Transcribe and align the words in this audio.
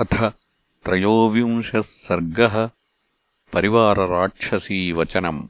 अथ 0.00 0.32
त्रयोविंशः 0.84 1.80
सर्गः 1.80 2.70
परिवारराक्षसीवचनम्। 3.52 5.48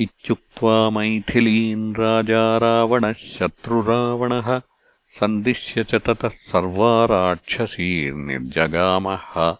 इत्युक्त्वा 0.00 0.90
मैथिलीन् 0.90 1.94
राजा 1.94 2.58
रावणः 2.58 3.12
शत्रुरावणः 3.12 4.62
सन्दिश्य 5.06 5.84
च 5.84 5.94
ततः 5.94 6.28
सर्वा 6.28 7.04
राक्षसीर्निर्जगामः 7.04 9.56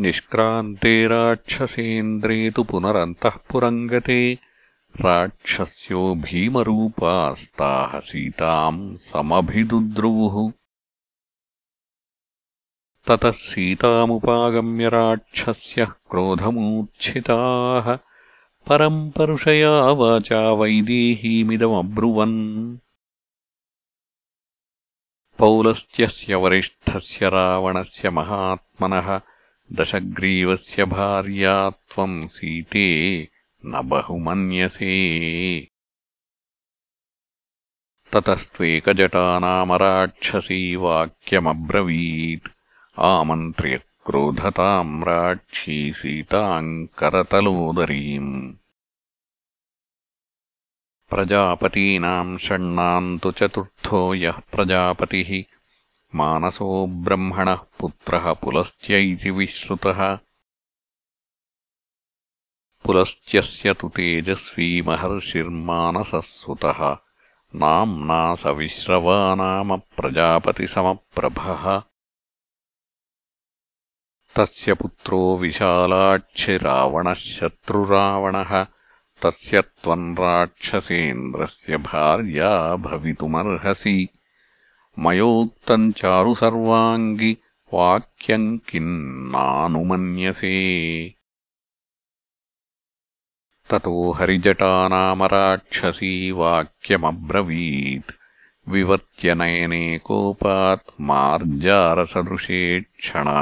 निष्क्रान्ते 0.00 1.06
राक्षसेन्द्रे 1.06 2.50
तु 2.50 2.64
पुनरन्तःपुरम् 2.64 3.88
गते 3.88 4.38
राक्षस्यो 5.00 6.14
भीमरूपास्ताः 6.14 8.00
सीताम् 8.00 8.96
समभिदुद्रुवुः। 8.96 10.52
ततः 13.06 13.30
सीतामुपागम्य 13.30 14.88
राक्षस्यः 14.88 15.84
क्रोधमूर्च्छिताः। 15.84 17.98
परम् 18.68 19.12
परुषया 19.12 19.70
वाचा 19.70 20.52
वैदेहीमिदमब्रुवन् 20.52 22.76
पौलस्त्यस्य 25.38 26.34
वरिष्ठस्य 26.34 27.28
रावणस्य 27.28 28.10
महात्मनः। 28.10 29.20
दशग्रीवस्य 29.72 30.84
भार्या 30.84 31.70
त्वम् 31.70 32.28
सीते 32.28 33.28
न 33.66 33.88
बहुमन्यसे। 33.88 35.60
ततस्त्वेकजटा 38.12 39.38
नाम 39.38 39.72
राक्षसी 39.72 40.76
वाक्यमब्रवीत्। 40.76 42.48
आमन्त्र्य 42.98 43.78
क्रोधताम् 43.78 45.04
राक्षी 45.04 45.92
सीताम् 45.92 46.86
करतलोदरीम्। 46.98 48.54
प्रजापतीनाम् 51.10 52.38
षण्णाम् 52.38 53.18
तु 53.18 53.32
चतुर्थो 53.32 54.14
यः 54.14 54.38
प्रजापतिः। 54.38 55.56
मानसो 56.14 56.86
ब्रह्मणः 56.86 57.60
पुत्रः 57.80 58.32
पुलस्त्य 58.32 59.02
इति 59.02 59.30
विश्रुतः 59.30 60.25
पुलस्त्यस्य 62.86 63.74
तु 63.74 63.88
तेजस्वी 63.88 64.82
महर्षिर्मानसः 64.82 66.20
सुतः 66.20 66.96
नाम्ना 67.54 68.34
स 68.34 68.46
विश्रवा 68.46 69.34
नाम 69.34 69.76
प्रजापतिसमप्रभः। 69.76 71.82
तस्य 74.36 74.74
पुत्रो 74.74 75.38
विशालाक्षिरावणः 75.38 77.14
शत्रुरावणः 77.14 78.66
तस्य 79.22 79.60
त्वम् 79.60 80.16
राक्षसेन्द्रस्य 80.16 81.76
भार्या 81.76 82.76
भवितुमर्हसि। 82.76 84.08
मयोक्तम् 84.98 85.92
चारुसर्वाङ्गि 85.92 87.36
वाक्यम् 87.74 88.58
किम् 88.58 89.28
नानुमन्यसे 89.28 91.15
ततो 93.70 94.12
हरिजटा 94.12 94.88
नाम 94.88 95.22
राक्षसी 95.22 96.30
वाक्यमब्रवीत् 96.30 98.12
विवर्त्यनयने 98.68 99.98
कोपात् 99.98 101.00
मार्जारसदृशेक्षणा। 101.00 103.40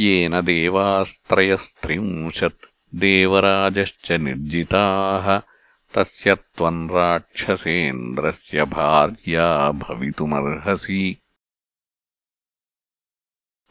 येन 0.00 0.40
देवास्त्रयस्त्रिंशत् 0.40 2.66
देवराजश्च 2.94 4.12
निर्जिताः 4.12 5.40
तस्य 5.94 6.34
त्वम् 6.34 6.90
राक्षसेन्द्रस्य 6.90 8.64
भार्या 8.64 9.70
भवितुमर्हसि 9.70 11.16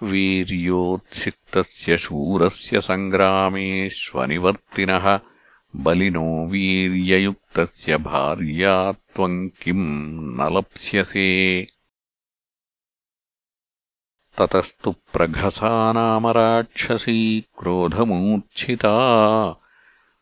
वीर्योत्सिक्तस्य 0.03 1.97
शूरस्य 1.97 2.81
सङ्ग्रामेष्वनिवर्तिनः 2.81 5.19
बलिनो 5.75 6.47
वीर्ययुक्तस्य 6.47 7.97
भार्या 7.97 8.91
त्वम् 8.91 9.49
किम् 9.49 10.37
न 10.37 10.57
लप्स्यसे 10.57 11.67
ततस्तु 14.37 14.91
प्रघसा 14.91 15.93
नाम 15.93 16.27
राक्षसी 16.27 17.45
क्रोधमूर्च्छिता। 17.59 18.95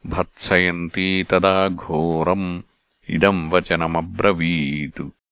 भत्सयन्ती 0.05 1.23
तदा 1.23 1.69
घोरम् 1.69 2.61
इदम् 3.09 3.51
वचनमब्रवीत् 3.51 5.22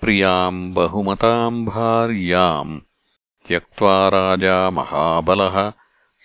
प्रियाम् 0.00 0.74
बहुमताम् 0.74 1.66
भार्याम् 1.66 2.80
त्यक्त्वा 3.46 4.08
राजा 4.08 4.70
महाबलः 4.70 5.72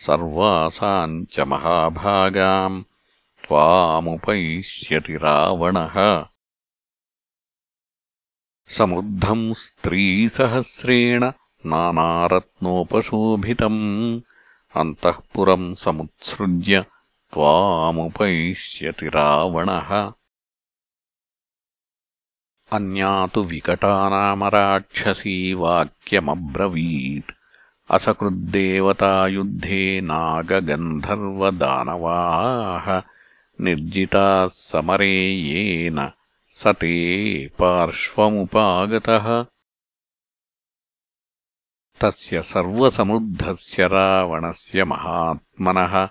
सर्वासाम् 0.05 1.25
च 1.25 1.39
महाभागाम् 1.39 2.83
त्वामुपैष्यति 3.47 5.17
रावणः। 5.17 6.25
समृद्धम् 8.77 9.53
स्त्रीसहस्रेण 9.53 11.31
नानारत्नोपशोभितम् 11.65 14.21
अन्तःपुरम् 14.75 15.75
समुत्सृज्य 15.75 16.85
त्वामुपैष्यति 17.33 19.07
रावणः 19.07 20.11
अन्या 22.71 23.27
तु 23.27 23.43
विकटा 23.43 24.09
नाम 24.09 24.43
राक्षसी 24.43 25.53
वाक्यमब्रवीत्। 25.53 27.31
असकृद्देवतायुद्धे 27.91 30.01
नागगन्धर्वदानवाः 30.01 33.01
निर्जिताः 33.65 34.47
समरे 34.47 35.33
येन 35.33 36.11
स 36.51 36.67
ते 36.67 37.51
पार्श्वमुपागतः। 37.59 39.45
तस्य 42.01 42.41
सर्वसमृद्धस्य 42.41 43.87
रावणस्य 43.87 44.83
महात्मनः 44.83 46.09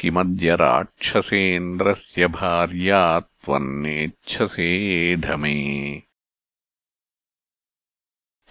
किमद्य 0.00 0.56
राक्षसेन्द्रस्य 0.56 2.26
भार्या 2.26 3.20
त्वन्नेच्छसेधमे 3.20 6.02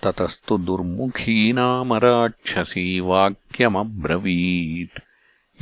ततस्तु 0.04 0.58
दुर्मुखी 0.58 1.54
नाम 1.54 1.94
राक्षसी 1.94 3.00
वाक्यमब्रवीत्। 3.00 5.00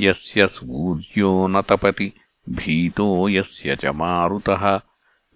यस्य 0.00 0.48
सूर्यो 0.48 1.46
न 1.46 1.62
तपति, 1.62 2.12
भीतो 2.48 3.28
यस्य 3.28 3.76
च 3.76 3.84
मारुतः। 3.84 4.80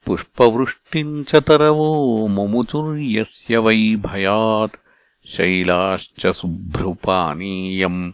पुष्पवृष्टिम् 0.07 1.25
च 1.25 1.37
तरवो 1.37 2.27
मुमुचुर्यस्य 2.27 3.59
वै 3.59 3.97
भयात् 3.97 4.77
शैलाश्च 5.27 6.27
शुभ्रुपानीयम् 6.27 8.13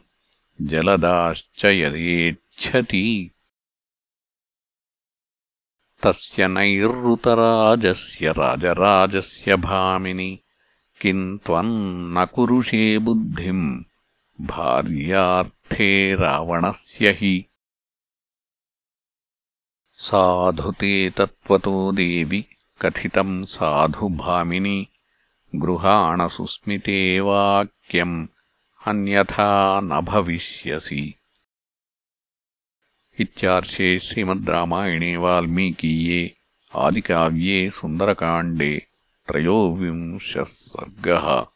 जलदाश्च 0.62 1.65
यदेच्छति। 1.65 3.31
तस्य 6.03 6.49
नैरृतराजस्य 6.49 8.33
राजराजस्य 8.33 9.57
भामिनि 9.57 10.39
किम् 11.01 11.39
त्वम् 11.39 12.15
न 12.15 12.27
कुरुषे 12.35 12.99
बुद्धिम्? 12.99 13.83
भार्यार्थे 14.41 16.15
रावणस्य 16.15 17.11
हि 17.11 17.48
साधु 20.00 20.73
ते 20.73 21.11
तत्त्वतो 21.11 21.93
देवि 21.93 22.45
कथितम् 22.81 23.45
साधु 23.45 24.09
भामिनि 24.09 24.87
गृहाणसुस्मिते 25.55 27.21
वाक्यम् 27.21 28.27
अन्यथा 28.87 29.81
न 29.81 30.00
भविष्यसि। 30.00 31.15
इत्यार्षे 33.21 33.99
श्रीमद् 33.99 34.49
रामायणे 34.49 35.17
वाल्मीकीये 35.17 36.37
आदिकाव्ये 36.75 37.71
सुन्दरकाण्डे 37.71 38.87
त्रयोविंशः 39.29 40.45
सर्गः। 40.45 41.47